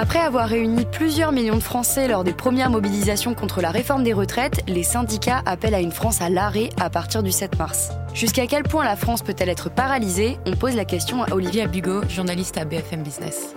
Après 0.00 0.20
avoir 0.20 0.46
réuni 0.46 0.84
plusieurs 0.84 1.32
millions 1.32 1.56
de 1.56 1.60
Français 1.60 2.06
lors 2.06 2.22
des 2.22 2.32
premières 2.32 2.70
mobilisations 2.70 3.34
contre 3.34 3.60
la 3.60 3.72
réforme 3.72 4.04
des 4.04 4.12
retraites, 4.12 4.62
les 4.68 4.84
syndicats 4.84 5.42
appellent 5.44 5.74
à 5.74 5.80
une 5.80 5.90
France 5.90 6.20
à 6.20 6.30
l'arrêt 6.30 6.70
à 6.80 6.88
partir 6.88 7.24
du 7.24 7.32
7 7.32 7.58
mars. 7.58 7.90
Jusqu'à 8.14 8.46
quel 8.46 8.62
point 8.62 8.84
la 8.84 8.94
France 8.94 9.22
peut-elle 9.22 9.48
être 9.48 9.70
paralysée? 9.70 10.38
On 10.46 10.54
pose 10.54 10.76
la 10.76 10.84
question 10.84 11.24
à 11.24 11.32
Olivier 11.32 11.66
Bugot, 11.66 12.08
journaliste 12.08 12.58
à 12.58 12.64
BFM 12.64 13.02
Business. 13.02 13.56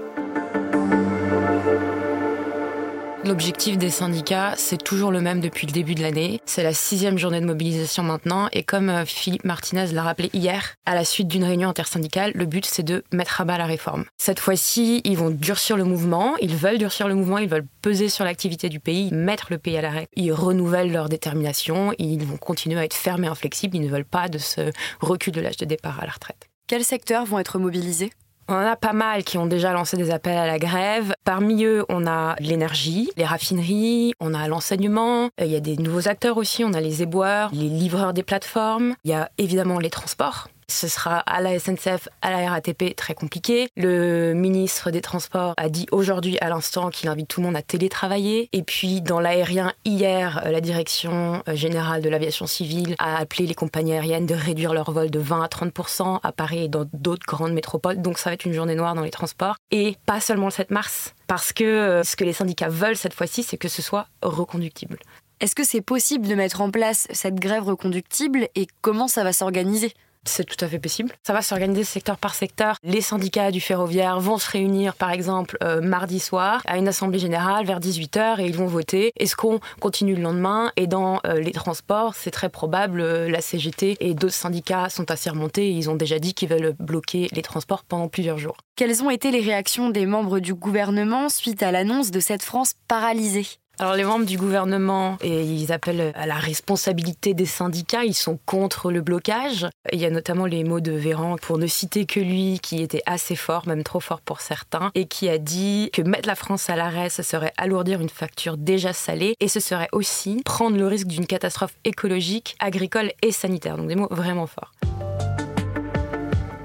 L'objectif 3.32 3.78
des 3.78 3.90
syndicats, 3.90 4.56
c'est 4.58 4.84
toujours 4.84 5.10
le 5.10 5.22
même 5.22 5.40
depuis 5.40 5.66
le 5.66 5.72
début 5.72 5.96
de 5.96 6.02
l'année. 6.02 6.42
C'est 6.46 6.64
la 6.64 6.74
sixième 6.74 7.18
journée 7.18 7.40
de 7.40 7.46
mobilisation 7.46 8.04
maintenant. 8.04 8.50
Et 8.52 8.64
comme 8.64 8.90
euh, 8.90 9.06
Philippe 9.06 9.46
Martinez 9.46 9.88
l'a 9.94 10.04
rappelé 10.04 10.30
hier, 10.34 10.76
à 10.86 10.96
la 10.96 11.06
suite 11.06 11.30
d'une 11.30 11.46
réunion 11.46 11.70
intersyndicale, 11.70 12.34
le 12.36 12.46
but, 12.46 12.66
c'est 12.66 12.84
de 12.84 13.06
mettre 13.14 13.40
à 13.40 13.46
bas 13.46 13.58
la 13.58 13.68
réforme. 13.68 14.04
Cette 14.18 14.42
fois-ci, 14.42 15.00
ils 15.06 15.18
vont 15.18 15.30
durcir 15.30 15.78
le 15.78 15.86
mouvement. 15.86 16.36
Ils 16.42 16.58
veulent 16.58 16.78
durcir 16.78 17.08
le 17.08 17.16
mouvement. 17.16 17.38
Ils 17.38 17.48
veulent 17.48 17.68
peser 17.82 18.10
sur 18.10 18.26
l'activité 18.26 18.68
du 18.68 18.82
pays, 18.82 19.10
mettre 19.14 19.48
le 19.50 19.60
pays 19.60 19.78
à 19.78 19.82
l'arrêt. 19.82 20.10
Ils 20.18 20.34
renouvellent 20.34 20.92
leur 20.92 21.08
détermination. 21.08 21.94
Ils 22.00 22.26
vont 22.26 22.36
continuer 22.36 22.82
à 22.82 22.84
être 22.84 22.94
fermés, 22.94 23.28
inflexibles. 23.28 23.78
Ils 23.78 23.84
ne 23.84 23.90
veulent 23.90 24.04
pas 24.04 24.28
de 24.28 24.40
ce 24.40 24.72
recul 25.00 25.32
de 25.32 25.40
l'âge 25.40 25.56
de 25.56 25.64
départ 25.64 26.02
à 26.02 26.06
la 26.06 26.12
retraite. 26.12 26.50
Quels 26.68 26.84
secteurs 26.84 27.24
vont 27.24 27.40
être 27.40 27.60
mobilisés? 27.60 28.12
On 28.52 28.56
en 28.56 28.66
a 28.66 28.76
pas 28.76 28.94
mal 28.94 29.24
qui 29.24 29.38
ont 29.38 29.46
déjà 29.46 29.72
lancé 29.72 29.96
des 29.96 30.12
appels 30.12 30.38
à 30.38 30.46
la 30.46 30.60
grève. 30.60 31.14
Parmi 31.24 31.64
eux, 31.64 31.86
on 31.90 32.06
a 32.06 32.36
l'énergie, 32.40 33.10
les 33.16 33.26
raffineries, 33.26 34.14
on 34.20 34.34
a 34.34 34.48
l'enseignement, 34.48 35.30
euh, 35.40 35.46
il 35.46 35.52
y 35.52 35.56
a 35.56 35.62
des 35.62 35.78
nouveaux 35.78 36.08
acteurs 36.08 36.38
aussi, 36.38 36.64
on 36.66 36.74
a 36.74 36.82
les 36.82 37.02
éboueurs, 37.02 37.50
les 37.54 37.70
livreurs 37.70 38.14
des 38.14 38.24
plateformes, 38.24 38.96
il 39.06 39.12
y 39.12 39.14
a 39.14 39.30
évidemment 39.38 39.80
les 39.80 39.90
transports 39.90 40.50
ce 40.72 40.88
sera 40.88 41.20
à 41.20 41.42
la 41.42 41.60
SNCF, 41.60 42.10
à 42.22 42.32
la 42.32 42.50
RATP 42.50 42.96
très 42.96 43.14
compliqué. 43.14 43.70
Le 43.76 44.34
ministre 44.34 44.92
des 44.92 45.02
Transports 45.02 45.54
a 45.58 45.70
dit 45.70 45.86
aujourd'hui 45.92 46.38
à 46.40 46.50
l'instant 46.50 46.90
qu'il 46.90 47.10
invite 47.10 47.28
tout 47.28 47.42
le 47.42 47.48
monde 47.48 47.56
à 47.56 47.62
télétravailler. 47.62 48.50
Et 48.54 48.64
puis 48.64 49.02
dans 49.02 49.20
l'aérien, 49.20 49.74
hier, 49.86 50.42
euh, 50.46 50.52
la 50.52 50.62
direction 50.62 51.44
euh, 51.48 51.56
générale 51.56 52.02
de 52.02 52.10
l'aviation 52.10 52.48
civile 52.48 52.96
a 53.00 53.18
appelé 53.18 53.46
les 53.46 53.54
compagnies 53.54 53.94
aériennes 53.94 54.26
de 54.26 54.36
réduire 54.36 54.74
leur 54.74 54.92
vol 54.92 55.12
de 55.12 55.20
20 55.20 55.44
à 55.44 55.48
30% 55.48 56.20
à 56.24 56.32
Paris 56.32 56.66
et 56.66 56.68
dans 56.68 56.86
d'autres 56.94 57.26
grandes 57.26 57.54
métropoles. 57.54 58.02
Donc 58.02 58.18
ça 58.18 58.30
va 58.30 58.34
être 58.34 58.46
une 58.46 58.54
journée 58.54 58.76
noire 58.76 58.96
dans 58.96 59.04
les 59.04 59.12
transports. 59.12 59.56
Et 59.72 59.98
pas 60.06 60.20
seulement 60.20 60.46
le 60.48 60.52
7 60.52 60.72
mars, 60.72 61.14
parce 61.28 61.54
que 61.54 61.64
euh, 61.64 62.04
ce 62.04 62.16
que 62.16 62.24
les 62.24 62.34
syndicats 62.34 62.70
veulent 62.70 62.98
cette 62.98 63.14
fois-ci, 63.14 63.44
c'est 63.44 63.58
que 63.58 63.68
ce 63.68 63.82
soit 63.82 64.08
reconductible. 64.22 64.98
Est-ce 65.42 65.56
que 65.56 65.64
c'est 65.64 65.82
possible 65.82 66.28
de 66.28 66.36
mettre 66.36 66.62
en 66.62 66.70
place 66.70 67.08
cette 67.12 67.40
grève 67.40 67.64
reconductible 67.64 68.48
et 68.54 68.68
comment 68.82 69.08
ça 69.08 69.24
va 69.24 69.34
s'organiser? 69.34 69.92
C'est 70.26 70.46
tout 70.46 70.64
à 70.64 70.68
fait 70.68 70.80
possible. 70.80 71.14
Ça 71.26 71.34
va 71.34 71.42
s'organiser 71.42 71.84
secteur 71.84 72.18
par 72.18 72.36
secteur. 72.36 72.76
Les 72.84 73.02
syndicats 73.02 73.52
du 73.52 73.62
ferroviaire 73.62 74.20
vont 74.20 74.38
se 74.38 74.50
réunir, 74.50 74.96
par 74.96 75.12
exemple, 75.12 75.58
euh, 75.64 75.82
mardi 75.82 76.20
soir 76.20 76.62
à 76.66 76.78
une 76.78 76.88
assemblée 76.88 77.20
générale 77.20 77.66
vers 77.66 77.80
18h 77.80 78.40
et 78.40 78.46
ils 78.46 78.56
vont 78.56 78.68
voter. 78.68 79.12
Est-ce 79.18 79.36
qu'on 79.36 79.60
continue 79.80 80.16
le 80.16 80.22
lendemain? 80.22 80.72
Et 80.76 80.88
dans 80.88 81.20
euh, 81.26 81.40
les 81.40 81.52
transports, 81.52 82.16
c'est 82.16 82.32
très 82.32 82.50
probable, 82.50 83.02
euh, 83.02 83.30
la 83.30 83.42
CGT 83.42 83.98
et 84.00 84.14
d'autres 84.14 84.34
syndicats 84.34 84.90
sont 84.90 85.10
assez 85.10 85.30
remontés 85.30 85.68
et 85.68 85.72
ils 85.72 85.90
ont 85.90 85.96
déjà 85.96 86.20
dit 86.20 86.34
qu'ils 86.34 86.50
veulent 86.50 86.76
bloquer 86.80 87.28
les 87.32 87.42
transports 87.42 87.84
pendant 87.84 88.08
plusieurs 88.08 88.38
jours. 88.38 88.58
Quelles 88.76 89.04
ont 89.04 89.10
été 89.10 89.32
les 89.32 89.42
réactions 89.42 89.90
des 89.90 90.06
membres 90.06 90.40
du 90.40 90.54
gouvernement 90.54 91.30
suite 91.30 91.64
à 91.64 91.72
l'annonce 91.72 92.12
de 92.12 92.20
cette 92.20 92.44
France 92.44 92.74
paralysée? 92.88 93.61
Alors 93.82 93.96
les 93.96 94.04
membres 94.04 94.26
du 94.26 94.38
gouvernement, 94.38 95.18
et 95.22 95.44
ils 95.44 95.72
appellent 95.72 96.12
à 96.14 96.28
la 96.28 96.36
responsabilité 96.36 97.34
des 97.34 97.48
syndicats, 97.48 98.04
ils 98.04 98.14
sont 98.14 98.38
contre 98.46 98.92
le 98.92 99.02
blocage. 99.02 99.68
Il 99.92 100.00
y 100.00 100.06
a 100.06 100.12
notamment 100.12 100.46
les 100.46 100.64
mots 100.64 100.80
de 100.80 100.92
Véran, 100.92 101.36
pour 101.42 101.58
ne 101.58 101.66
citer 101.66 102.06
que 102.06 102.20
lui, 102.20 102.60
qui 102.62 102.84
était 102.84 103.02
assez 103.08 103.36
fort, 103.36 103.68
même 103.68 103.84
trop 103.84 104.00
fort 104.00 104.22
pour 104.22 104.40
certains, 104.40 104.92
et 104.94 105.06
qui 105.06 105.30
a 105.30 105.40
dit 105.40 105.90
que 105.94 106.04
mettre 106.04 106.28
la 106.28 106.36
France 106.36 106.70
à 106.70 106.76
l'arrêt, 106.76 107.10
ce 107.10 107.24
serait 107.24 107.54
alourdir 107.58 108.02
une 108.02 108.10
facture 108.10 108.56
déjà 108.56 108.94
salée, 108.94 109.36
et 109.40 109.48
ce 109.48 109.60
serait 109.60 109.90
aussi 109.94 110.44
prendre 110.46 110.78
le 110.78 110.86
risque 110.86 111.08
d'une 111.08 111.26
catastrophe 111.26 111.74
écologique, 111.84 112.56
agricole 112.60 113.12
et 113.24 113.32
sanitaire. 113.32 113.78
Donc 113.78 113.88
des 113.88 113.96
mots 113.96 114.10
vraiment 114.12 114.46
forts. 114.46 114.74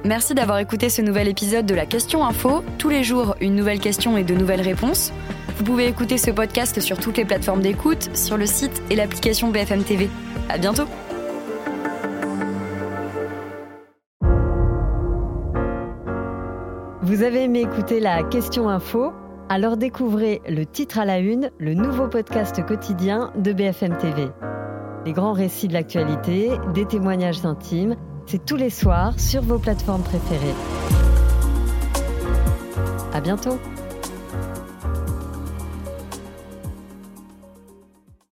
Merci 0.04 0.34
d'avoir 0.34 0.58
écouté 0.58 0.90
ce 0.90 1.00
nouvel 1.00 1.28
épisode 1.28 1.64
de 1.64 1.74
la 1.74 1.86
Question 1.86 2.26
Info. 2.26 2.62
Tous 2.78 2.90
les 2.90 3.02
jours, 3.02 3.34
une 3.40 3.56
nouvelle 3.56 3.80
question 3.80 4.16
et 4.18 4.22
de 4.22 4.34
nouvelles 4.34 4.60
réponses. 4.60 5.12
Vous 5.56 5.64
pouvez 5.64 5.86
écouter 5.86 6.18
ce 6.18 6.30
podcast 6.30 6.80
sur 6.80 6.98
toutes 6.98 7.16
les 7.16 7.24
plateformes 7.24 7.62
d'écoute, 7.62 8.14
sur 8.14 8.36
le 8.36 8.44
site 8.44 8.82
et 8.90 8.94
l'application 8.94 9.50
BFM 9.50 9.84
TV. 9.84 10.10
À 10.50 10.58
bientôt! 10.58 10.84
Vous 17.00 17.22
avez 17.22 17.44
aimé 17.44 17.60
écouter 17.60 18.00
la 18.00 18.22
question 18.22 18.68
info? 18.68 19.14
Alors 19.48 19.78
découvrez 19.78 20.42
le 20.46 20.66
titre 20.66 20.98
à 20.98 21.06
la 21.06 21.20
une, 21.20 21.50
le 21.58 21.72
nouveau 21.72 22.08
podcast 22.08 22.62
quotidien 22.66 23.32
de 23.36 23.54
BFM 23.54 23.96
TV. 23.96 24.28
Les 25.06 25.12
grands 25.12 25.32
récits 25.32 25.68
de 25.68 25.72
l'actualité, 25.72 26.50
des 26.74 26.84
témoignages 26.84 27.46
intimes, 27.46 27.96
c'est 28.26 28.44
tous 28.44 28.56
les 28.56 28.70
soirs 28.70 29.18
sur 29.18 29.40
vos 29.40 29.58
plateformes 29.58 30.02
préférées. 30.02 30.54
À 33.14 33.20
bientôt 33.22 33.58